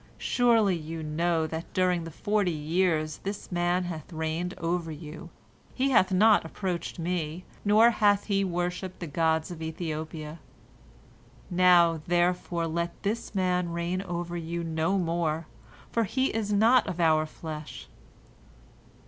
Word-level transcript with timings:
Surely 0.17 0.75
you 0.75 1.03
know 1.03 1.45
that 1.45 1.71
during 1.75 2.05
the 2.05 2.09
forty 2.09 2.49
years 2.49 3.19
this 3.21 3.51
man 3.51 3.83
bath 3.83 4.11
reigned 4.11 4.55
over 4.57 4.91
you, 4.91 5.29
he 5.75 5.91
hath 5.91 6.11
not 6.11 6.43
approached 6.43 6.97
me, 6.97 7.45
nor 7.63 7.91
hath 7.91 8.23
he 8.23 8.43
worshipped 8.43 8.99
the 8.99 9.05
gods 9.05 9.51
of 9.51 9.61
Ethiopia. 9.61 10.39
Now, 11.51 12.01
therefore, 12.07 12.65
let 12.65 13.03
this 13.03 13.35
man 13.35 13.69
reign 13.73 14.01
over 14.01 14.35
you 14.35 14.63
no 14.63 14.97
more, 14.97 15.45
for 15.91 16.05
he 16.05 16.33
is 16.33 16.51
not 16.51 16.87
of 16.87 16.99
our 16.99 17.27
flesh. 17.27 17.87